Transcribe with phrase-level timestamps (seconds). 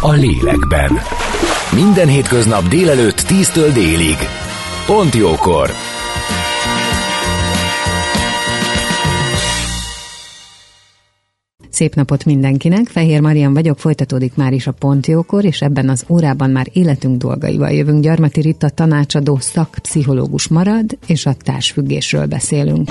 [0.00, 0.98] a lélekben.
[1.74, 4.16] Minden hétköznap délelőtt 10-től délig.
[4.86, 5.70] Pont jókor!
[11.74, 16.50] Szép napot mindenkinek, Fehér Marian vagyok, folytatódik már is a Pontjókor, és ebben az órában
[16.50, 18.02] már életünk dolgaival jövünk.
[18.02, 22.90] Gyarmati Rita tanácsadó szakpszichológus marad, és a társfüggésről beszélünk.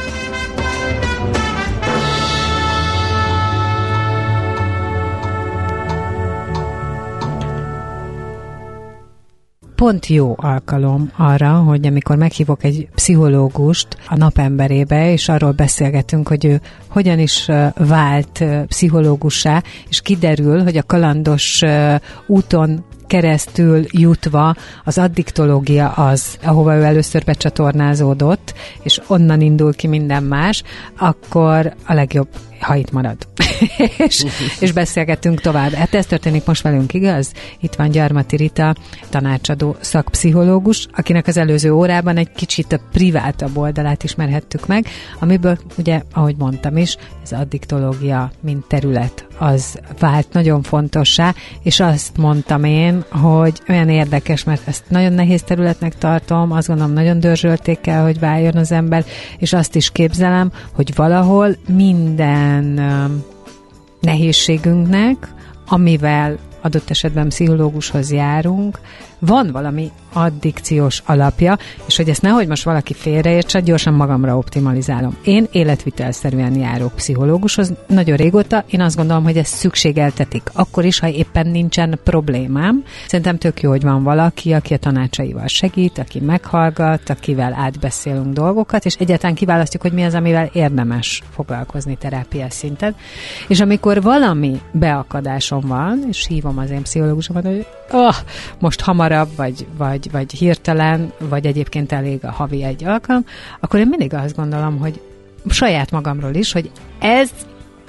[9.81, 16.45] Pont jó alkalom arra, hogy amikor meghívok egy pszichológust a napemberébe, és arról beszélgetünk, hogy
[16.45, 21.61] ő hogyan is vált pszichológussá, és kiderül, hogy a kalandos
[22.27, 30.23] úton keresztül jutva az addiktológia az, ahova ő először becsatornázódott, és onnan indul ki minden
[30.23, 30.63] más,
[30.97, 32.27] akkor a legjobb,
[32.61, 33.17] ha itt marad.
[33.97, 34.25] és,
[34.59, 35.71] és beszélgetünk tovább.
[35.71, 37.31] Hát ez történik most velünk, igaz?
[37.59, 38.75] Itt van Gyarmati Rita,
[39.09, 44.85] tanácsadó szakpszichológus, akinek az előző órában egy kicsit a privátabb oldalát ismerhettük meg,
[45.19, 51.33] amiből ugye, ahogy mondtam is, ez addiktológia, mint terület, az vált nagyon fontossá,
[51.63, 56.93] és azt mondtam én, hogy olyan érdekes, mert ezt nagyon nehéz területnek tartom, azt gondolom
[56.93, 59.05] nagyon dörzsölték hogy váljon az ember,
[59.37, 62.50] és azt is képzelem, hogy valahol minden
[63.99, 65.33] nehézségünknek,
[65.67, 68.79] amivel adott esetben pszichológushoz járunk,
[69.19, 75.17] van valami addikciós alapja, és hogy ezt nehogy most valaki félreértse, gyorsan magamra optimalizálom.
[75.23, 80.49] Én életvitelszerűen járok pszichológushoz, nagyon régóta, én azt gondolom, hogy ezt szükségeltetik.
[80.53, 82.83] Akkor is, ha éppen nincsen problémám.
[83.07, 88.85] Szerintem tök jó, hogy van valaki, aki a tanácsaival segít, aki meghallgat, akivel átbeszélünk dolgokat,
[88.85, 92.95] és egyáltalán kiválasztjuk, hogy mi az, amivel érdemes foglalkozni terápiás szinten.
[93.47, 98.15] És amikor valami beakadásom van, és hívom az én pszichológusomat, hogy oh,
[98.59, 103.25] most hamarabb, vagy, vagy, vagy hirtelen, vagy egyébként elég a havi egy alkalom,
[103.59, 105.01] akkor én mindig azt gondolom, hogy
[105.49, 107.29] saját magamról is, hogy ez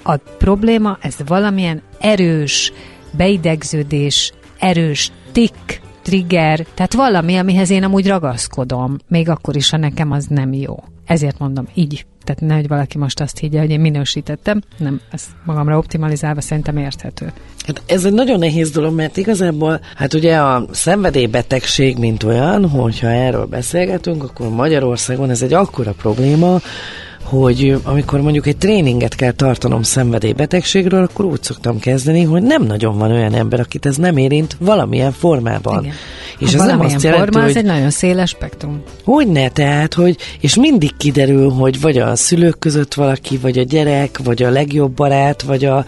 [0.03, 2.73] a probléma, ez valamilyen erős
[3.17, 10.11] beidegződés, erős tik, trigger, tehát valami, amihez én amúgy ragaszkodom, még akkor is, ha nekem
[10.11, 10.77] az nem jó.
[11.07, 15.79] Ezért mondom, így tehát nehogy valaki most azt higgye, hogy én minősítettem, nem, ezt magamra
[15.79, 17.33] optimalizálva szerintem érthető.
[17.67, 23.07] Hát ez egy nagyon nehéz dolog, mert igazából, hát ugye a szenvedélybetegség, mint olyan, hogyha
[23.07, 26.61] erről beszélgetünk, akkor Magyarországon ez egy akkora probléma,
[27.23, 32.99] hogy amikor mondjuk egy tréninget kell tartanom szenvedélybetegségről, akkor úgy szoktam kezdeni, hogy nem nagyon
[32.99, 35.83] van olyan ember, akit ez nem érint valamilyen formában.
[35.83, 35.95] Igen.
[36.39, 37.51] És ha ez nem azt jelenti, forma, hogy...
[37.51, 38.83] az egy nagyon széles spektrum.
[39.05, 43.63] Hogy ne, tehát, hogy, és mindig kiderül, hogy vagy a szülők között valaki, vagy a
[43.63, 45.85] gyerek, vagy a legjobb barát, vagy a...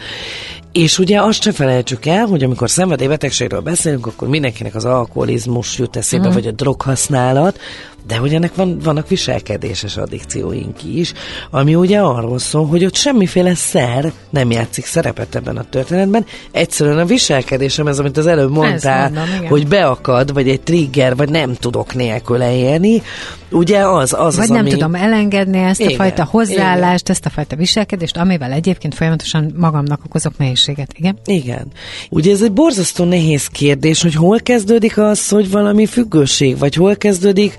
[0.73, 5.97] És ugye azt se felejtsük el, hogy amikor szenvedélybetegségről beszélünk, akkor mindenkinek az alkoholizmus jut
[5.97, 6.43] eszébe, uh-huh.
[6.43, 7.59] vagy a droghasználat,
[8.07, 11.13] de hogy ennek van, vannak viselkedéses addikcióink is,
[11.51, 16.27] ami ugye arról szól, hogy ott semmiféle szer nem játszik szerepet ebben a történetben.
[16.51, 21.29] Egyszerűen a viselkedésem, ez amit az előbb mondtál, mondom, hogy beakad, vagy egy trigger, vagy
[21.29, 23.03] nem tudok nélküle élni,
[23.51, 24.71] ugye az az, Vagy az, nem ami...
[24.71, 27.17] tudom elengedni ezt igen, a fajta hozzáállást, igen.
[27.17, 31.19] ezt a fajta viselkedést, amivel egyébként folyamatosan magamnak okozok nehézséget, igen?
[31.25, 31.67] Igen.
[32.11, 36.97] Ugye ez egy borzasztó nehéz kérdés, hogy hol kezdődik az, hogy valami függőség, vagy hol
[36.97, 37.59] kezdődik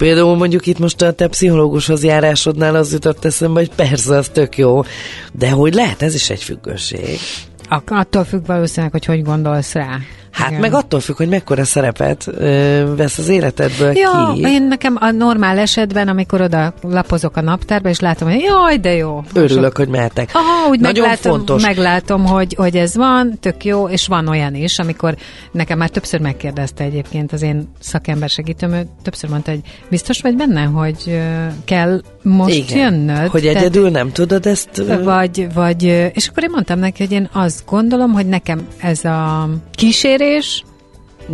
[0.00, 4.58] Például mondjuk itt most a te pszichológushoz járásodnál az jutott eszembe, hogy persze, az tök
[4.58, 4.82] jó,
[5.32, 7.18] de hogy lehet ez is egy függőség.
[7.86, 9.98] Attól függ valószínűleg, hogy hogy gondolsz rá.
[10.30, 10.60] Hát Igen.
[10.60, 14.40] meg attól függ, hogy mekkora szerepet ö, vesz az életedből Ja, ki.
[14.40, 18.94] én nekem a normál esetben, amikor oda lapozok a naptárba, és látom, hogy jaj, de
[18.94, 19.22] jó.
[19.34, 20.30] Örülök, hogy mehetek.
[20.32, 21.62] Aha, úgy Nagyon meglátom, fontos.
[21.62, 25.14] meglátom hogy, hogy ez van, tök jó, és van olyan is, amikor
[25.52, 30.36] nekem már többször megkérdezte egyébként az én szakember segítőm, ő többször mondta, hogy biztos vagy
[30.36, 31.20] benne, hogy
[31.64, 33.28] kell most Igen, jönnöd?
[33.30, 34.82] hogy Tehát- egyedül nem tudod ezt...
[35.04, 35.82] vagy, vagy,
[36.14, 39.48] és akkor én mondtam neki, hogy én azt gondolom, hogy nekem ez a
[40.20, 40.64] kísérés,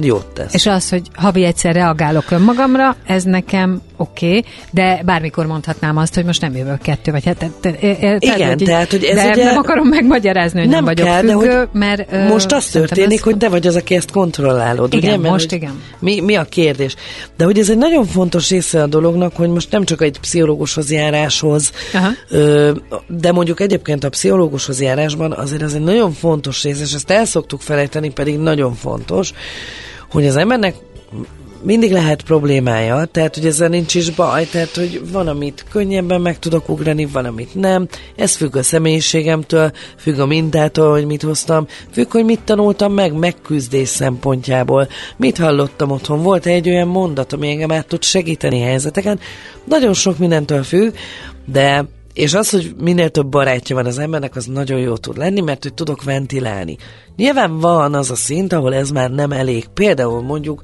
[0.00, 0.54] Jót tesz.
[0.54, 6.14] és az, hogy havi egyszer reagálok önmagamra, ez nekem oké, okay, de bármikor mondhatnám azt,
[6.14, 7.36] hogy most nem jövök kettő, vagy hát...
[7.36, 10.94] Te, te, te, Igen, tehát, hogy ez de ugye- nem akarom megmagyarázni, hogy nem, nem
[10.94, 12.28] vagyok kell, de függő, hogy mert...
[12.28, 14.94] most az történik, ez- hogy te vagy az, aki ezt kontrollálod.
[14.94, 15.18] Igen, ugye?
[15.18, 15.82] Mert most hogy igen.
[15.98, 16.94] Mi, mi a kérdés?
[17.36, 20.90] De hogy ez egy nagyon fontos része a dolognak, hogy most nem csak egy pszichológushoz
[20.90, 22.08] járáshoz, Aha.
[22.28, 22.72] ö,
[23.06, 27.24] de mondjuk egyébként a pszichológushoz járásban azért ez egy nagyon fontos rész, és ezt el
[27.24, 29.32] szoktuk felejteni, pedig nagyon fontos,
[30.10, 30.74] hogy az embernek
[31.62, 36.38] mindig lehet problémája, tehát hogy ezzel nincs is baj, tehát hogy van, amit könnyebben meg
[36.38, 37.88] tudok ugrani, van, amit nem.
[38.16, 43.12] Ez függ a személyiségemtől, függ a mintától, hogy mit hoztam, függ, hogy mit tanultam meg
[43.12, 44.88] megküzdés szempontjából.
[45.16, 46.22] Mit hallottam otthon?
[46.22, 49.20] Volt egy olyan mondat, ami engem át tud segíteni helyzeteken.
[49.64, 50.94] Nagyon sok mindentől függ,
[51.44, 51.84] de
[52.16, 55.62] és az, hogy minél több barátja van az embernek, az nagyon jó tud lenni, mert
[55.62, 56.76] hogy tudok ventilálni.
[57.16, 59.66] Nyilván van az a szint, ahol ez már nem elég.
[59.74, 60.62] Például mondjuk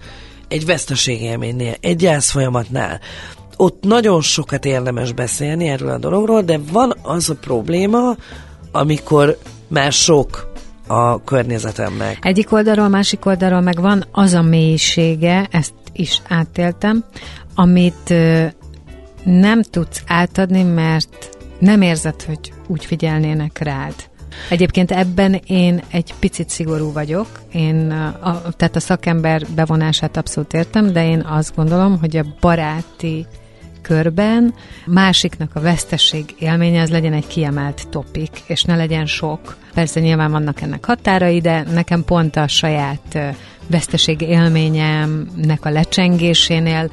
[0.53, 3.01] egy veszteségélménynél, egy folyamatnál.
[3.57, 8.17] Ott nagyon sokat érdemes beszélni erről a dologról, de van az a probléma,
[8.73, 9.39] amikor
[9.69, 10.53] már sok
[10.87, 12.19] a környezetemnek.
[12.21, 17.05] Egyik oldalról, másik oldalról meg van az a mélysége, ezt is átéltem,
[17.55, 18.15] amit
[19.25, 21.29] nem tudsz átadni, mert
[21.59, 23.95] nem érzed, hogy úgy figyelnének rád.
[24.49, 27.91] Egyébként ebben én egy picit szigorú vagyok, én
[28.21, 33.27] a, tehát a szakember bevonását abszolút értem, de én azt gondolom, hogy a baráti
[33.83, 34.55] körben
[34.87, 39.57] másiknak a veszteség élménye az legyen egy kiemelt topik, és ne legyen sok.
[39.75, 43.19] Persze nyilván vannak ennek határai, de nekem pont a saját
[43.67, 46.91] veszteség élményemnek a lecsengésénél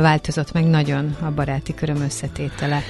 [0.00, 2.82] változott meg nagyon a baráti köröm összetétele.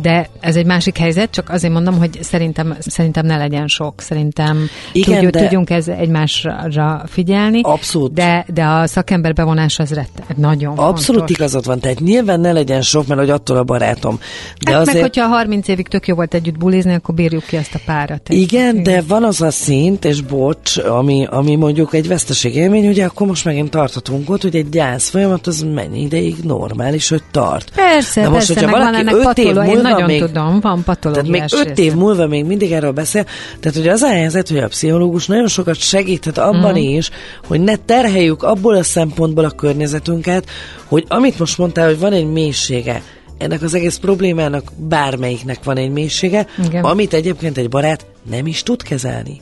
[0.00, 4.00] De ez egy másik helyzet, csak azért mondom, hogy szerintem, szerintem ne legyen sok.
[4.00, 7.60] Szerintem Igen, tudjuk, de- tudjunk ez egymásra figyelni.
[7.62, 8.12] Abszolút.
[8.12, 11.36] De, de a szakember bevonása az rett, nagyon Abszolút fontos.
[11.36, 14.18] igazad van, tehát nyilván ne legyen sok, mert hogy attól a barátom.
[14.64, 14.94] De hát azért...
[15.00, 18.28] meg, hogyha 30 évig tök jó volt együtt bulizni, akkor bírjuk ki ezt a párat.
[18.28, 23.26] Igen, de van az a szint, és bocs, ami, ami mondjuk egy veszteségélmény, ugye akkor
[23.26, 27.70] most megint tartatunk ott, hogy egy gyász folyamat az mennyi ideig normális, hogy tart.
[27.74, 30.82] Persze, Na most, persze, hogyha valaki ennek öt év én múlva nagyon még- tudom, van
[30.84, 31.90] patológiás Tehát még öt része.
[31.90, 33.24] év múlva még mindig erről beszél.
[33.60, 36.76] Tehát ugye az a helyzet, hogy a pszichológus nagyon sokat segíthet abban Mhm.
[36.76, 37.10] is,
[37.46, 40.44] hogy ne terheljük abból a szempontból a környezetünket,
[40.86, 43.02] hogy amit most mondtál, hogy van egy mélysége,
[43.38, 46.84] ennek az egész problémának bármelyiknek van egy mélysége, Igen.
[46.84, 49.40] amit egyébként egy barát nem is tud kezelni.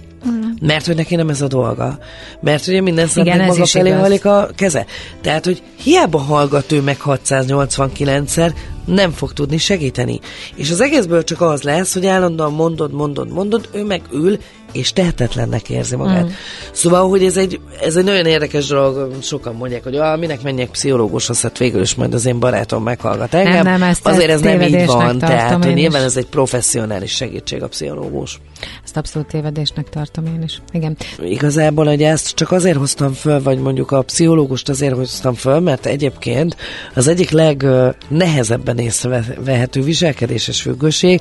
[0.60, 1.98] Mert hogy neki nem ez a dolga.
[2.40, 4.00] Mert ugye minden szemben ez maga felé igaz.
[4.00, 4.86] hajlik a keze.
[5.20, 8.52] Tehát, hogy hiába hallgat ő meg 689-szer,
[8.84, 10.20] nem fog tudni segíteni.
[10.54, 14.38] És az egészből csak az lesz, hogy állandóan mondod, mondod, mondod, ő meg ül,
[14.72, 16.24] és tehetetlennek érzi magát.
[16.24, 16.28] Mm.
[16.72, 20.68] Szóval, hogy ez egy, ez egy nagyon érdekes dolog, sokan mondják, hogy ah, minek menjek
[20.70, 23.62] pszichológushoz, hát végül is majd az én barátom meghallgat engem.
[23.64, 26.06] nem, ezt- Azért ez nem így van, tehát hogy nyilván is.
[26.06, 28.40] ez egy professzionális segítség a pszichológus.
[28.84, 30.62] Ezt abszolút tévedésnek tartom én is.
[30.72, 30.96] Igen.
[31.18, 35.86] Igazából, hogy ezt csak azért hoztam föl, vagy mondjuk a pszichológust azért hoztam föl, mert
[35.86, 36.56] egyébként
[36.94, 41.20] az egyik legnehezebben észrevehető viselkedéses függőség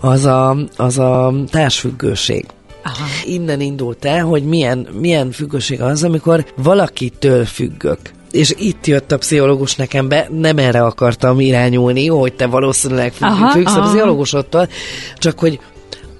[0.00, 2.46] az a, az a társfüggőség.
[2.84, 3.04] Aha.
[3.24, 7.98] Innen indult el, hogy milyen, milyen függőség az, amikor valakitől függök.
[8.30, 13.26] És itt jött a pszichológus nekem be, nem erre akartam irányulni, hogy te valószínűleg függ,
[13.28, 13.88] Aha, függsz a aha.
[13.90, 14.68] pszichológusodtól,
[15.16, 15.58] csak hogy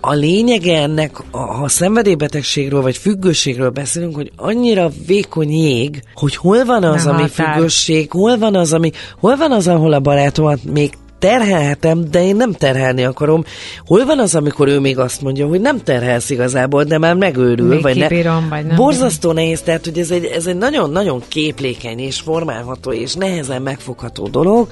[0.00, 6.64] a lényege ennek, a- ha szenvedélybetegségről vagy függőségről beszélünk, hogy annyira vékony jég, hogy hol
[6.64, 7.54] van az, Nem ami határ.
[7.54, 8.90] függőség, hol van az, ami,
[9.20, 10.92] hol van az, ahol a barátomat még
[11.22, 13.44] terhelhetem, de én nem terhelni akarom.
[13.86, 17.68] Hol van az, amikor ő még azt mondja, hogy nem terhelsz igazából, de már megőrül,
[17.68, 21.98] Még vagy kibírom, vagy nem Borzasztó nehéz, tehát hogy ez egy, ez egy nagyon-nagyon képlékeny
[21.98, 24.68] és formálható és nehezen megfogható dolog,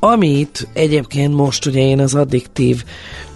[0.00, 2.84] amit egyébként most ugye én az addiktív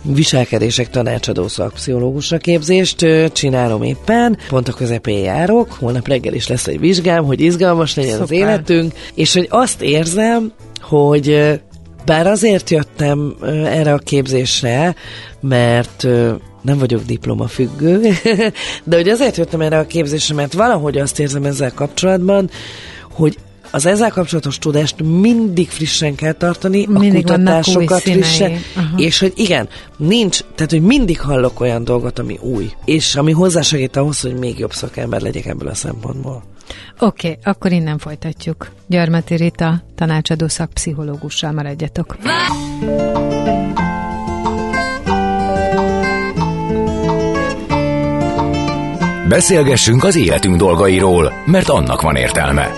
[0.02, 6.80] viselkedések tanácsadó szakpszichológusra képzést csinálom éppen, pont a közepén járok, holnap reggel is lesz egy
[6.80, 8.38] vizsgám, hogy izgalmas legyen az Szuper.
[8.38, 11.61] életünk, és hogy azt érzem, hogy
[12.04, 13.34] bár azért jöttem
[13.64, 14.94] erre a képzésre,
[15.40, 16.06] mert
[16.62, 18.00] nem vagyok diplomafüggő,
[18.84, 22.50] de hogy azért jöttem erre a képzésre, mert valahogy azt érzem ezzel kapcsolatban,
[23.12, 23.38] hogy
[23.70, 28.96] az ezzel kapcsolatos tudást mindig frissen kell tartani, Mindig a kutatásokat frissen, Aha.
[28.96, 33.96] és hogy igen, nincs, tehát hogy mindig hallok olyan dolgot, ami új, és ami hozzásegít
[33.96, 36.42] ahhoz, hogy még jobb szakember legyek ebből a szempontból.
[36.99, 38.71] Oké, okay, akkor innen folytatjuk.
[38.87, 42.16] Gyarmati Rita, tanácsadó szakpszichológussal maradjatok.
[49.28, 52.73] Beszélgessünk az életünk dolgairól, mert annak van értelme.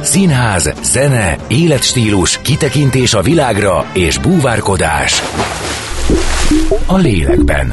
[0.00, 5.22] Színház, zene, életstílus, kitekintés a világra és búvárkodás.
[6.86, 7.72] A lélekben.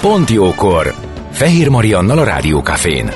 [0.00, 1.09] Pont jókor.
[1.40, 3.10] Fehér Mariannal a Rádiókafén.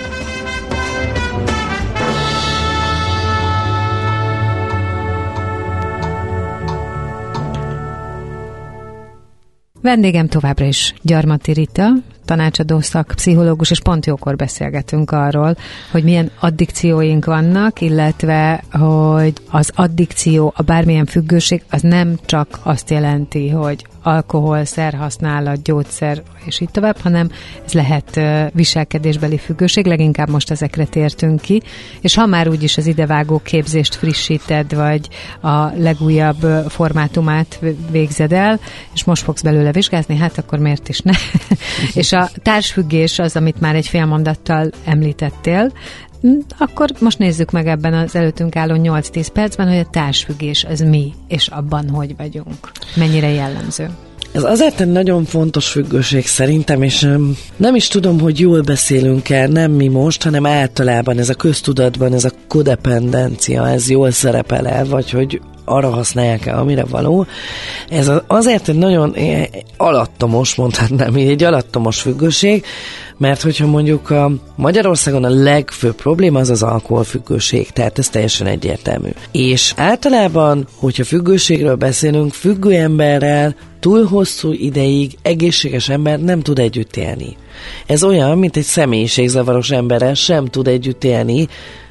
[9.80, 11.88] Vendégem továbbra is Gyarmati Rita,
[12.24, 15.56] tanácsadó szakpszichológus, és pont jókor beszélgetünk arról,
[15.90, 22.90] hogy milyen addikcióink vannak, illetve, hogy az addikció, a bármilyen függőség, az nem csak azt
[22.90, 27.30] jelenti, hogy alkohol, szerhasználat, gyógyszer, és így tovább, hanem
[27.64, 28.20] ez lehet
[28.52, 31.62] viselkedésbeli függőség, leginkább most ezekre tértünk ki,
[32.00, 35.08] és ha már úgyis az idevágó képzést frissíted, vagy
[35.40, 38.60] a legújabb formátumát végzed el,
[38.94, 41.12] és most fogsz belőle vizsgázni, hát akkor miért is ne?
[42.00, 45.72] és a társfüggés az, amit már egy fél mondattal említettél,
[46.58, 51.12] akkor most nézzük meg ebben az előttünk álló 8-10 percben, hogy a társfüggés az mi,
[51.28, 52.70] és abban hogy vagyunk.
[52.96, 53.90] Mennyire jellemző.
[54.32, 57.08] Ez azért egy nagyon fontos függőség szerintem, és
[57.56, 62.12] nem is tudom, hogy jól beszélünk el, nem mi most, hanem általában ez a köztudatban,
[62.12, 67.26] ez a kodependencia, ez jól szerepel el, vagy hogy arra használják el, amire való.
[67.88, 69.44] Ez azért egy nagyon eh,
[69.76, 72.64] alattomos, mondhatnám így, egy alattomos függőség,
[73.18, 79.08] mert hogyha mondjuk a Magyarországon a legfőbb probléma az az alkoholfüggőség, tehát ez teljesen egyértelmű.
[79.32, 86.96] És általában, hogyha függőségről beszélünk, függő emberrel túl hosszú ideig egészséges ember nem tud együtt
[86.96, 87.36] élni.
[87.86, 91.48] Ez olyan, mint egy személyiségzavaros emberrel sem tud együtt élni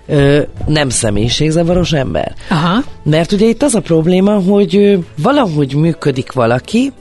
[0.07, 2.35] ö, nem személyiségzavaros ember.
[2.49, 2.83] Aha.
[3.03, 6.91] Mert ugye itt az a probléma, hogy ö, valahogy működik valaki,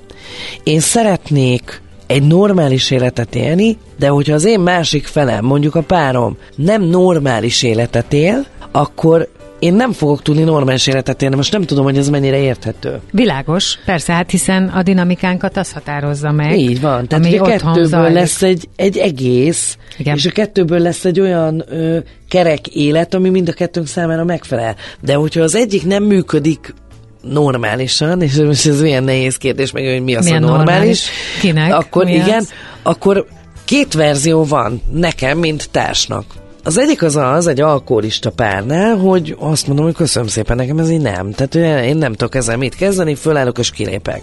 [0.63, 1.82] én szeretnék
[2.13, 7.63] egy normális életet élni, de hogyha az én másik felem, mondjuk a párom nem normális
[7.63, 9.29] életet él, akkor
[9.59, 11.37] én nem fogok tudni normális életet élni.
[11.37, 13.01] Most nem tudom, hogy ez mennyire érthető.
[13.11, 16.59] Világos, persze, hát hiszen a dinamikánkat az határozza meg.
[16.59, 17.09] Így van.
[17.09, 18.15] Tehát ami ugye otthon kettőből zajlik.
[18.15, 20.17] lesz egy, egy egész, Igen.
[20.17, 24.77] és a kettőből lesz egy olyan ö, kerek élet, ami mind a kettőnk számára megfelel.
[25.01, 26.75] De hogyha az egyik nem működik
[27.23, 31.11] normálisan, és most ez milyen nehéz kérdés, meg hogy mi az Milyen a normális, normális?
[31.41, 31.75] Kinek?
[31.75, 32.49] akkor Mi igen, az?
[32.83, 33.27] akkor
[33.65, 36.25] két verzió van nekem, mint társnak.
[36.65, 40.91] Az egyik az az, egy alkoholista párnál, hogy azt mondom, hogy köszönöm szépen, nekem ez
[40.91, 41.33] így nem.
[41.33, 44.23] Tehát én nem tudok ezzel mit kezdeni, fölállok és kilépek.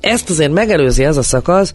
[0.00, 1.72] Ezt azért megelőzi az a szakasz,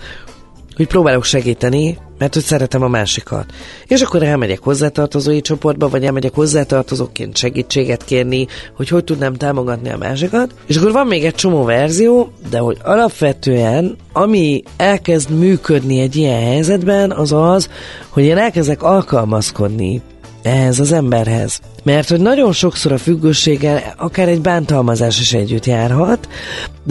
[0.80, 3.46] hogy próbálok segíteni, mert hogy szeretem a másikat.
[3.88, 9.98] És akkor elmegyek hozzátartozói csoportba, vagy elmegyek hozzátartozóként segítséget kérni, hogy hogy tudnám támogatni a
[9.98, 10.54] másikat.
[10.66, 16.42] És akkor van még egy csomó verzió, de hogy alapvetően, ami elkezd működni egy ilyen
[16.42, 17.70] helyzetben, az az,
[18.10, 20.02] hogy én elkezdek alkalmazkodni
[20.42, 21.60] ehhez az emberhez.
[21.84, 26.28] Mert hogy nagyon sokszor a függőséggel akár egy bántalmazás is együtt járhat,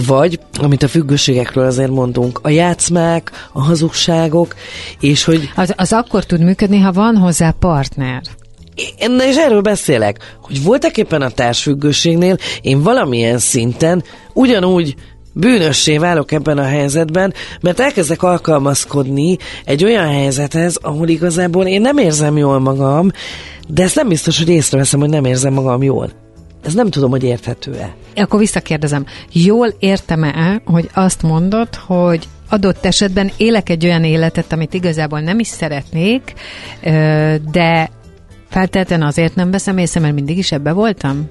[0.07, 4.55] vagy, amit a függőségekről azért mondunk, a játszmák, a hazugságok,
[5.01, 8.23] és hogy Az, az akkor tud működni, ha van hozzá partner.
[8.99, 14.95] én és erről beszélek, hogy voltak éppen a társfüggőségnél én valamilyen szinten ugyanúgy
[15.39, 21.99] bűnössé válok ebben a helyzetben, mert elkezdek alkalmazkodni egy olyan helyzethez, ahol igazából én nem
[21.99, 23.11] érzem jól magam,
[23.69, 26.11] de ezt nem biztos, hogy észreveszem, hogy nem érzem magam jól.
[26.65, 27.95] Ez nem tudom, hogy érthető-e.
[28.15, 34.75] Akkor visszakérdezem, jól értem-e, hogy azt mondod, hogy adott esetben élek egy olyan életet, amit
[34.75, 36.33] igazából nem is szeretnék,
[37.51, 37.91] de
[38.49, 41.29] feltétlenül azért nem veszem észre, mert mindig is ebbe voltam?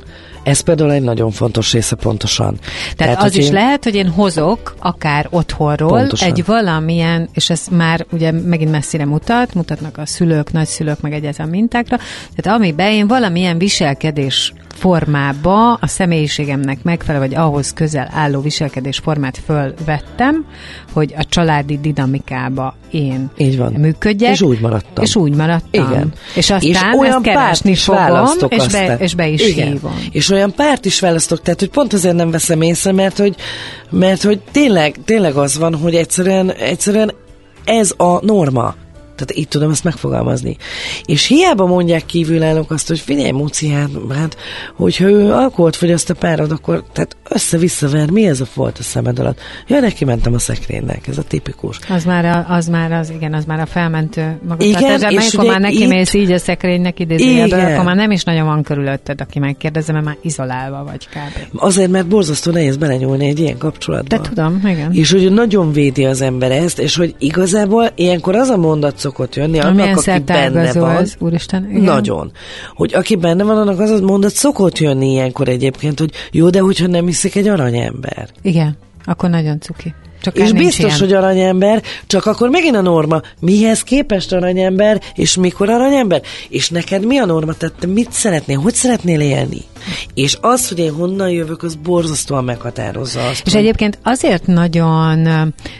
[0.48, 2.58] Ez például egy nagyon fontos része pontosan.
[2.96, 6.30] Tehát, az hogy is én- lehet, hogy én hozok akár otthonról Pontosan.
[6.30, 11.50] egy valamilyen, és ez már ugye megint messzire mutat, mutatnak a szülők, nagyszülők, meg egyáltalán
[11.52, 11.98] mintákra,
[12.36, 20.46] tehát amiben én valamilyen viselkedés formába a személyiségemnek megfelelő, vagy ahhoz közel álló viselkedésformát fölvettem,
[20.94, 23.72] hogy a családi dinamikába én Így van.
[23.72, 24.32] működjek.
[24.32, 25.04] És úgy maradtam.
[25.04, 25.92] És úgy maradtam.
[25.92, 26.14] Igen.
[26.36, 29.00] És aztán és olyan ezt keresni fogom, és be, aztán.
[29.00, 29.68] és be is Igen.
[29.68, 29.96] hívom.
[30.12, 33.36] És olyan párt is választok, tehát hogy pont azért nem veszem észre, mert hogy,
[33.90, 37.12] mert hogy tényleg, tényleg az van, hogy egyszerűen, egyszerűen
[37.66, 38.76] ez a norma.
[39.18, 40.58] Tehát így tudom ezt megfogalmazni.
[41.06, 44.38] És hiába mondják kívülállók azt, hogy figyelj, Muci, hát, hát
[44.76, 49.20] hogyha ő alkoholt fogyaszt a párod, akkor tehát össze-visszaver, mi ez a folt a szemed
[49.20, 49.40] alatt?
[49.68, 51.80] Ja, neki mentem a szekrénynek, ez a tipikus.
[51.90, 55.14] Az már, a, az már az, igen, az már a felmentő Igen, magatartás.
[55.26, 58.46] és ugye már neki itt- mész így a szekrénynek idézőjelből, akkor már nem is nagyon
[58.46, 61.60] van körülötted, aki megkérdezi, mert már izolálva vagy kb.
[61.62, 64.18] Azért, mert borzasztó nehéz belenyúlni egy ilyen kapcsolatba.
[64.18, 64.94] De tudom, igen.
[64.94, 69.36] És hogy nagyon védi az ember ezt, és hogy igazából ilyenkor az a mondat szokott
[69.36, 70.96] jönni, annak, Amilyen aki benne van.
[70.96, 71.70] ez, úristen.
[71.70, 71.82] Igen.
[71.82, 72.32] Nagyon.
[72.76, 76.60] Hogy aki benne van, annak az a mondat szokott jönni ilyenkor egyébként, hogy jó, de
[76.60, 78.30] hogyha nem hiszik egy aranyember.
[78.42, 79.94] Igen, akkor nagyon cuki.
[80.22, 81.00] Csak És biztos, ilyen.
[81.00, 87.06] hogy aranyember, csak akkor megint a norma, mihez képest aranyember, és mikor aranyember, és neked
[87.06, 89.62] mi a norma, tehát te mit szeretnél, hogy szeretnél élni?
[90.14, 93.46] És az, hogy én honnan jövök, az borzasztóan meghatározza azt.
[93.46, 95.28] És hogy- egyébként azért nagyon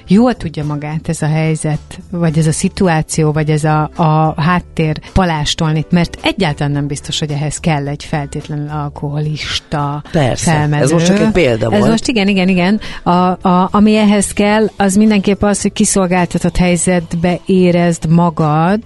[0.08, 5.00] jól tudja magát ez a helyzet, vagy ez a szituáció, vagy ez a, a háttér
[5.14, 10.84] palástolni, mert egyáltalán nem biztos, hogy ehhez kell egy feltétlenül alkoholista Persze, felmező.
[10.84, 11.92] ez most csak egy példa Ez volt.
[11.92, 12.80] most igen, igen, igen.
[13.04, 18.82] A, a, ami ehhez kell, az mindenképp az, hogy kiszolgáltatott helyzetbe érezd magad,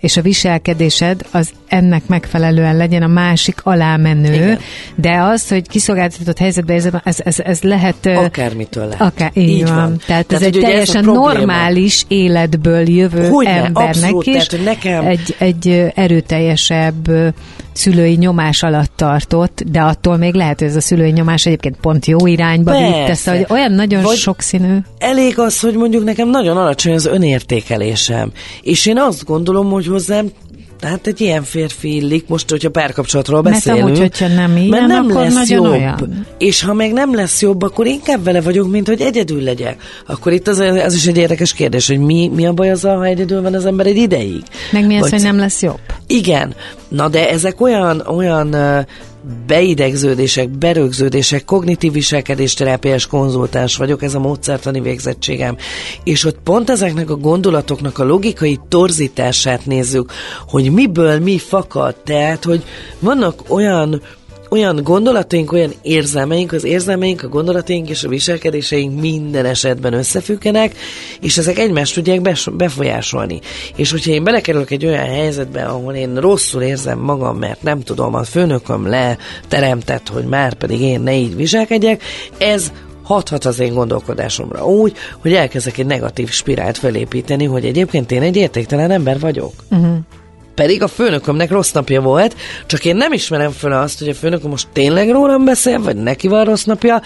[0.00, 4.58] és a viselkedésed az ennek megfelelően legyen a másik alámenő, Igen.
[4.94, 8.06] de az, hogy kiszolgáltatott helyzetbe érzed, ez, ez, ez lehet...
[8.06, 9.00] Akármitől lehet.
[9.00, 9.74] Akár, így, így van.
[9.74, 10.00] van.
[10.06, 11.26] Tehát, Tehát ez egy teljesen probléma.
[11.26, 17.10] normális életből jövő Hogyne, embernek abszolút, is tehát, nekem- egy, egy erőteljesebb
[17.72, 22.06] szülői nyomás alatt tartott, de attól még lehet, hogy ez a szülői nyomás egyébként pont
[22.06, 22.72] jó irányba
[23.12, 24.76] szóval hogy olyan nagyon Vagy- sokszínű.
[24.98, 28.32] Elég az, hogy mondjuk nekem nagyon alacsony az önértékelésem.
[28.62, 30.30] És én azt gondolom, hogy hozzám
[30.80, 33.84] tehát egy ilyen férfi illik, most, hogyha párkapcsolatról Mert beszélünk.
[33.84, 35.72] amúgy, hogyha nem ilyen, mert nem akkor lesz nagyon jobb.
[35.72, 36.26] olyan.
[36.38, 39.82] És ha meg nem lesz jobb, akkor inkább vele vagyok, mint hogy egyedül legyek.
[40.06, 43.04] Akkor itt az, az is egy érdekes kérdés, hogy mi, mi a baj azzal, ha
[43.04, 44.42] egyedül van az ember egy ideig.
[44.72, 45.80] Meg mi az, Vagy- hogy nem lesz jobb?
[46.06, 46.54] Igen,
[46.88, 48.54] na de ezek olyan, olyan
[49.46, 55.56] beidegződések, berögződések, kognitív viselkedésterápiás konzultáns vagyok, ez a módszertani végzettségem.
[56.04, 60.12] És ott pont ezeknek a gondolatoknak a logikai torzítását nézzük,
[60.48, 61.94] hogy miből mi fakad.
[62.04, 62.64] Tehát, hogy
[62.98, 64.02] vannak olyan
[64.50, 70.76] olyan gondolataink, olyan érzelmeink, az érzelmeink, a gondolataink és a viselkedéseink minden esetben összefüggenek,
[71.20, 72.20] és ezek egymást tudják
[72.52, 73.40] befolyásolni.
[73.76, 78.14] És hogyha én belekerülök egy olyan helyzetbe, ahol én rosszul érzem magam, mert nem tudom,
[78.14, 82.02] a főnököm leteremtett, hogy már pedig én ne így viselkedjek,
[82.38, 88.22] ez hathat az én gondolkodásomra úgy, hogy elkezdek egy negatív spirált felépíteni, hogy egyébként én
[88.22, 89.52] egy értéktelen ember vagyok.
[89.70, 89.96] Uh-huh.
[90.54, 92.36] Pedig a főnökömnek rossz napja volt,
[92.66, 96.28] csak én nem ismerem fel azt, hogy a főnököm most tényleg rólam beszél, vagy neki
[96.28, 97.02] van rossz napja,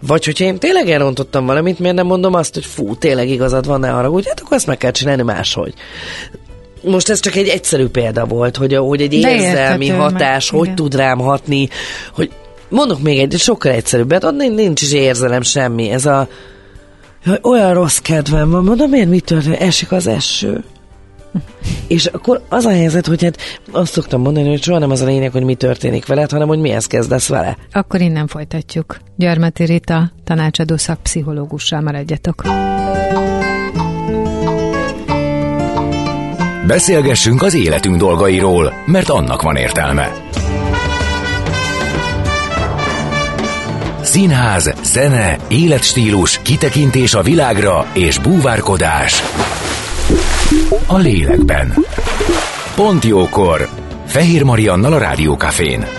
[0.00, 3.80] vagy hogyha én tényleg elrontottam valamit, miért nem mondom azt, hogy fú, tényleg igazad van,
[3.80, 5.74] ne arra, hát akkor ezt meg kell csinálni máshogy.
[6.82, 10.76] Most ez csak egy egyszerű példa volt, hogy, hogy egy érzelmi hatás meg- hogy igen.
[10.76, 11.68] tud rám hatni,
[12.14, 12.30] hogy
[12.68, 16.28] mondok még egy sokkal egyszerűbbet, ott nincs- nincs is érzelem semmi, ez a
[17.24, 19.60] Jaj, olyan rossz kedvem van, mondom, miért mi történik?
[19.60, 20.64] Esik az eső.
[21.86, 23.38] És akkor az a helyzet, hogy hát
[23.70, 26.58] azt szoktam mondani, hogy soha nem az a lényeg, hogy mi történik veled, hanem hogy
[26.58, 27.56] mihez kezdesz vele.
[27.72, 28.98] Akkor innen folytatjuk.
[29.16, 32.42] Gyarmati Rita, tanácsadó szakpszichológussal maradjatok.
[36.66, 40.12] Beszélgessünk az életünk dolgairól, mert annak van értelme.
[44.02, 49.22] Színház, zene, életstílus, kitekintés a világra és búvárkodás.
[50.86, 51.74] A lélekben.
[52.74, 53.68] Pont jókor.
[54.06, 55.97] Fehér Mariannal a Rádiókafén.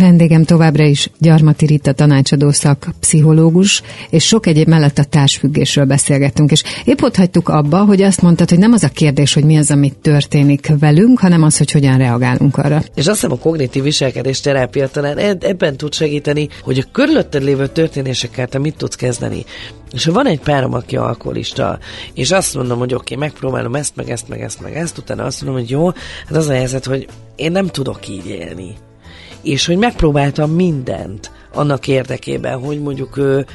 [0.00, 6.50] Vendégem továbbra is Gyarmati Rita tanácsadó szak, pszichológus, és sok egyéb mellett a társfüggésről beszélgettünk,
[6.50, 9.56] és épp ott hagytuk abba, hogy azt mondtad, hogy nem az a kérdés, hogy mi
[9.56, 12.82] az, ami történik velünk, hanem az, hogy hogyan reagálunk arra.
[12.94, 17.42] És azt hiszem a kognitív viselkedés terápia talán eb- ebben tud segíteni, hogy a körülötted
[17.42, 19.44] lévő történésekkel te mit tudsz kezdeni.
[19.92, 21.78] És ha van egy párom, aki alkoholista,
[22.14, 25.24] és azt mondom, hogy oké, okay, megpróbálom ezt, meg ezt, meg ezt, meg ezt, utána
[25.24, 25.86] azt mondom, hogy jó,
[26.26, 28.74] hát az a helyzet, hogy én nem tudok így élni.
[29.42, 33.46] És hogy megpróbáltam mindent annak érdekében, hogy mondjuk ő,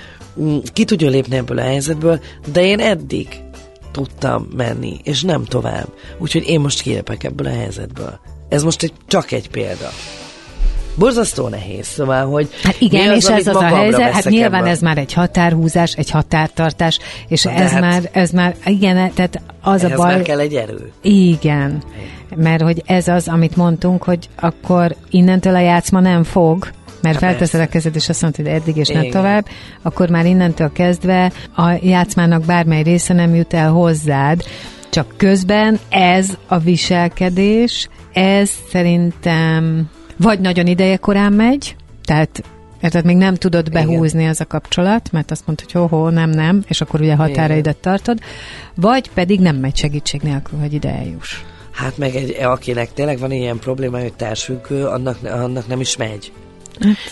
[0.74, 2.20] ki tudjon lépni ebből a helyzetből,
[2.52, 3.28] de én eddig
[3.92, 5.88] tudtam menni, és nem tovább.
[6.18, 8.20] Úgyhogy én most kilépek ebből a helyzetből.
[8.50, 9.90] Ez most egy, csak egy példa.
[10.98, 14.70] Borzasztó nehéz, szóval, hogy Hát igen, mi és ez az a helyzet, hát nyilván ebből?
[14.72, 19.42] ez már egy határhúzás, egy határtartás, és De ez hát- már, ez már, igen, tehát
[19.62, 20.92] az a baj, már kell egy erő.
[21.02, 21.84] igen,
[22.36, 26.70] mert hogy ez az, amit mondtunk, hogy akkor innentől a játszma nem fog,
[27.02, 29.12] mert felteszed a kezed, és azt mondod, hogy eddig és nem Igen.
[29.12, 29.46] tovább,
[29.82, 34.44] akkor már innentől kezdve a játszmának bármely része nem jut el hozzád,
[34.90, 42.44] csak közben ez a viselkedés, ez szerintem vagy nagyon ideje korán megy, tehát
[42.82, 46.30] Érted, még nem tudod behúzni az a kapcsolat, mert azt mondod, hogy ho, ho nem,
[46.30, 48.20] nem, és akkor ugye határaidat tartod,
[48.76, 51.44] vagy pedig nem megy segítség nélkül, hogy ide eljuss.
[51.76, 56.32] Hát meg egy, akinek tényleg van ilyen probléma, hogy társfüggő, annak, annak nem is megy.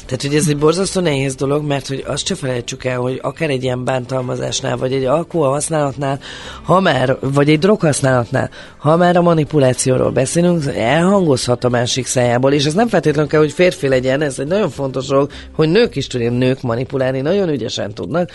[0.06, 3.49] Tehát, hogy ez egy borzasztó nehéz dolog, mert hogy azt se felejtsük el, hogy akár
[3.49, 6.19] egy ilyen bántalmazásnál, vagy egy alkohol használatnál,
[6.63, 12.54] ha már, vagy egy drog használatnál, ha már a manipulációról beszélünk, elhangozhat a másik szájából,
[12.54, 15.95] és ez nem feltétlenül kell, hogy férfi legyen, ez egy nagyon fontos dolog, hogy nők
[15.95, 18.30] is tudják nők manipulálni, nagyon ügyesen tudnak,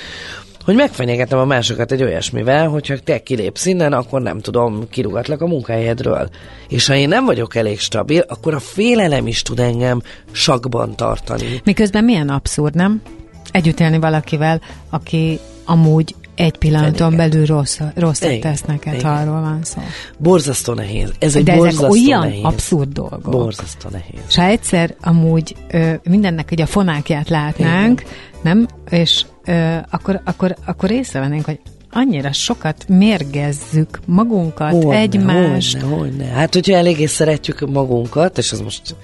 [0.69, 5.47] hogy megfenyegetem a másokat egy olyasmivel, hogyha te kilépsz innen, akkor nem tudom, kirugatlak a
[5.47, 6.29] munkahelyedről.
[6.69, 10.03] És ha én nem vagyok elég stabil, akkor a félelem is tud engem
[10.33, 11.61] sakban tartani.
[11.65, 13.03] Miközben milyen abszurd, nem?
[13.51, 17.31] Együtt élni valakivel, aki amúgy egy pillanaton Fenyeget.
[17.31, 18.41] belül rossz, rosszat Igen.
[18.41, 19.05] tesz neked, Igen.
[19.05, 19.81] ha arról van szó.
[20.19, 21.13] Borzasztó nehéz.
[21.19, 22.45] Ez egy De ezek borzasztó olyan nehéz.
[22.45, 23.31] abszurd dolgok.
[23.31, 24.21] Borzasztó nehéz.
[24.29, 28.03] És ha egyszer amúgy ö, mindennek ugye a fonákját látnánk,
[28.43, 28.67] nem?
[28.91, 35.81] És ö, akkor, akkor, akkor észrevennénk, hogy annyira sokat mérgezzük magunkat, Hogyne, egymást.
[35.81, 36.25] Hogyne, hogyne.
[36.25, 38.97] Hát, hogyha eléggé szeretjük magunkat, és ez most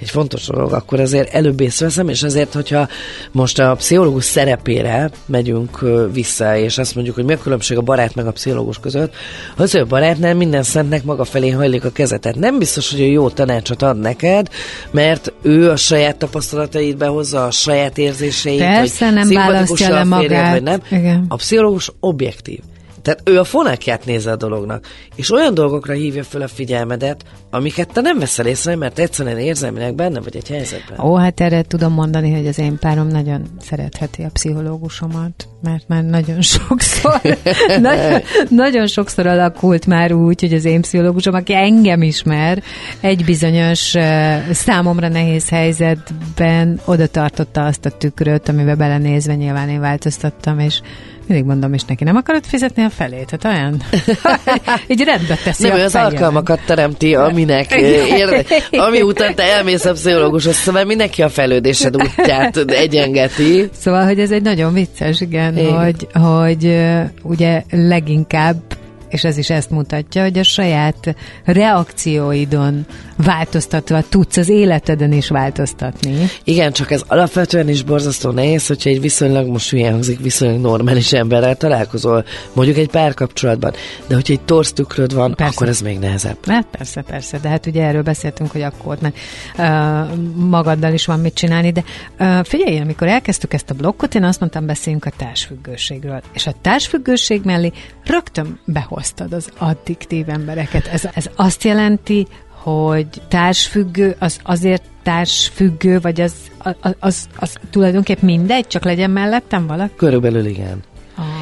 [0.00, 2.88] egy fontos dolog, akkor azért előbb észreveszem, és azért, hogyha
[3.32, 8.14] most a pszichológus szerepére megyünk vissza, és azt mondjuk, hogy mi a különbség a barát
[8.14, 9.14] meg a pszichológus között,
[9.56, 12.20] az, a barátnál minden szentnek maga felé hajlik a kezet.
[12.20, 14.48] Tehát nem biztos, hogy ő jó tanácsot ad neked,
[14.90, 20.52] mert ő a saját tapasztalatait behozza, a saját érzéseit, Persze, nem választja le férjed, magát.
[20.52, 20.80] vagy nem.
[20.90, 21.24] Igen.
[21.28, 22.58] A pszichológus objektív.
[23.02, 27.92] Tehát ő a fonákját nézze a dolognak, és olyan dolgokra hívja fel a figyelmedet, amiket
[27.92, 31.00] te nem veszel észre, mert egyszerűen érzelmileg benne vagy egy helyzetben.
[31.00, 36.04] Ó, hát erre tudom mondani, hogy az én párom nagyon szeretheti a pszichológusomat, mert már
[36.04, 37.20] nagyon sokszor,
[37.80, 42.62] nagyon, nagyon sokszor alakult már úgy, hogy az én pszichológusom, aki engem ismer,
[43.00, 43.94] egy bizonyos
[44.50, 50.80] számomra nehéz helyzetben oda tartotta azt a tükröt, amiben belenézve nyilván én változtattam, és
[51.30, 53.30] mindig mondom is neki, nem akarod fizetni a felét?
[53.30, 53.82] Hát olyan,
[54.92, 56.12] így rendbe teszi Nem, a az fejemet.
[56.12, 57.74] alkalmakat teremti, aminek
[58.18, 63.68] érde, ami után te elmész a pszichológushoz, szóval mindenki a fejlődésed útját egyengeti.
[63.72, 65.84] Szóval, hogy ez egy nagyon vicces, igen, Igen.
[65.84, 66.78] hogy, hogy
[67.22, 68.56] ugye leginkább
[69.10, 76.26] és ez is ezt mutatja, hogy a saját reakcióidon változtatva tudsz az életeden is változtatni.
[76.44, 81.12] Igen, csak ez alapvetően is borzasztó nehéz, hogyha egy viszonylag, most hülyen hangzik, viszonylag normális
[81.12, 83.72] emberrel találkozol, mondjuk egy párkapcsolatban,
[84.06, 85.52] de hogyha egy torz tükröd van, Persze.
[85.54, 86.36] akkor ez még nehezebb.
[86.46, 89.16] Hát persze, persze, de hát ugye erről beszéltünk, hogy akkor mert
[89.58, 91.84] uh, magaddal is van mit csinálni, de
[92.18, 96.22] uh, figyelj, amikor elkezdtük ezt a blokkot, én azt mondtam, beszéljünk a társfüggőségről.
[96.32, 97.72] És a társfüggőség mellé
[98.10, 100.86] rögtön behoztad az addiktív embereket.
[100.86, 108.20] Ez, ez azt jelenti, hogy társfüggő, az azért társfüggő, vagy az, az, az, az, tulajdonképp
[108.20, 109.94] mindegy, csak legyen mellettem valaki?
[109.96, 110.82] Körülbelül igen.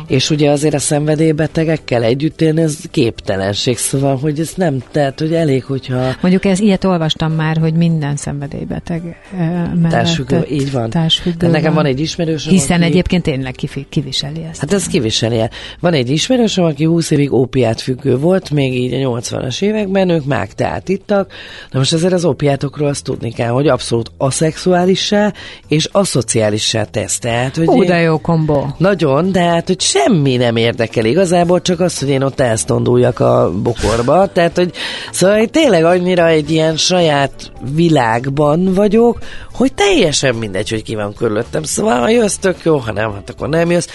[0.08, 5.34] És ugye azért a szenvedélybetegekkel együtt élni, ez képtelenség, szóval, hogy ez nem, tehát, hogy
[5.34, 10.90] elég, hogyha Mondjuk ez ilyet olvastam már, hogy minden szenvedélybeteg uh, mellett társfüggő, így van.
[10.90, 11.84] társfüggő De nekem van.
[11.84, 12.90] egy ismerősöm, Hiszen aki...
[12.90, 14.60] egyébként tényleg kifi, kiviseli ezt.
[14.60, 15.50] Hát ez kiviseli el.
[15.80, 20.24] Van egy ismerősöm, aki 20 évig ópiát függő volt, még így a 80-as években, ők
[20.24, 21.32] már teát ittak.
[21.70, 25.32] Na most ezért az ópiátokról azt tudni kell, hogy abszolút aszexuálissá
[25.68, 27.18] és aszociálissá tesz.
[27.18, 28.74] Tehát, hogy Ó, de jó kombó.
[28.78, 33.52] Nagyon, de hát, hogy semmi nem érdekel igazából, csak az, hogy én ott elsztonduljak a
[33.62, 34.26] bokorba.
[34.32, 34.72] Tehát, hogy
[35.12, 39.18] szóval hogy tényleg annyira egy ilyen saját világban vagyok,
[39.52, 41.62] hogy teljesen mindegy, hogy ki van körülöttem.
[41.62, 43.88] Szóval, ha jössz, tök jó, ha nem, hát akkor nem jössz.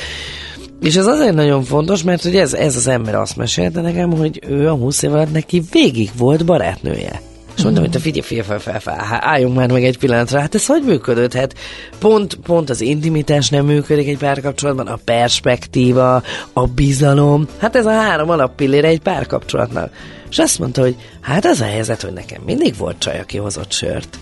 [0.81, 4.41] És ez azért nagyon fontos, mert hogy ez, ez az ember azt mesélte nekem, hogy
[4.47, 7.21] ő a 20 év alatt neki végig volt barátnője.
[7.55, 10.39] És mondtam, hogy te figyelj, figyelj, fel, fel, fel, hát álljunk már meg egy pillanatra,
[10.39, 11.33] hát ez hogy működött?
[11.33, 11.55] Hát
[11.99, 17.91] pont, pont az intimitás nem működik egy párkapcsolatban, a perspektíva, a bizalom, hát ez a
[17.91, 19.93] három alappillére egy párkapcsolatnak.
[20.29, 23.71] És azt mondta, hogy hát az a helyzet, hogy nekem mindig volt csaj, aki hozott
[23.71, 24.17] sört.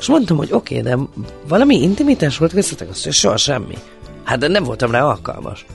[0.00, 1.02] És mondtam, hogy oké, okay, de
[1.48, 3.78] valami intimitás volt köztetek, azt mondja, soha semmi.
[4.24, 5.66] Hát de nem voltam rá alkalmas.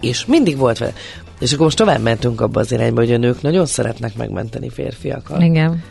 [0.00, 0.92] És mindig volt vele.
[1.38, 5.42] És akkor most tovább mentünk abba az irányba, hogy a nők nagyon szeretnek megmenteni férfiakat.
[5.42, 5.82] Igen.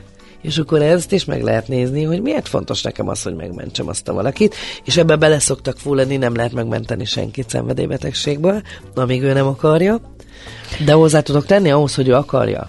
[0.43, 4.07] És akkor ezt is meg lehet nézni, hogy miért fontos nekem az, hogy megmentsem azt
[4.07, 8.61] a valakit, és ebbe bele szoktak fulladni, nem lehet megmenteni senkit szenvedélybetegségből,
[8.95, 10.01] amíg ő nem akarja,
[10.85, 12.67] de hozzá tudok tenni ahhoz, hogy ő akarja.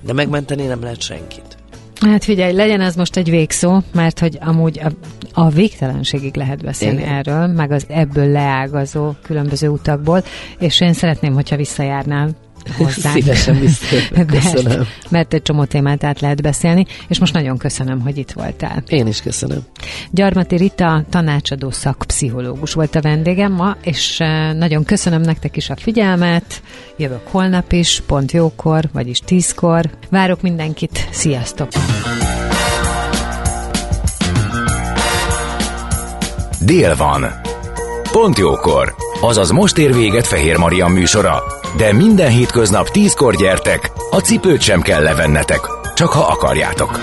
[0.00, 1.56] De megmenteni nem lehet senkit.
[2.00, 4.90] Hát figyelj, legyen ez most egy végszó, mert hogy amúgy a,
[5.32, 7.14] a végtelenségig lehet beszélni Igen.
[7.14, 10.24] erről, meg az ebből leágazó különböző utakból,
[10.58, 12.30] és én szeretném, hogyha visszajárnál
[12.76, 13.16] hozzánk.
[13.16, 14.76] Szívesen visszajövök, köszönöm.
[14.78, 18.82] mert, mert egy csomó témát át lehet beszélni, és most nagyon köszönöm, hogy itt voltál.
[18.88, 19.58] Én is köszönöm.
[20.10, 25.76] Gyarmati Rita tanácsadó szakpszichológus volt a vendégem ma, és eh, nagyon köszönöm nektek is a
[25.76, 26.62] figyelmet.
[26.96, 29.90] Jövök holnap is, pont jókor, vagyis tízkor.
[30.10, 31.68] Várok mindenkit, sziasztok!
[36.64, 37.24] Dél van.
[38.12, 38.94] Pont jókor.
[39.20, 41.63] Azaz most ér véget Fehér Maria műsora.
[41.76, 45.60] De minden hétköznap tízkor gyertek, a cipőt sem kell levennetek,
[45.94, 47.00] csak ha akarjátok.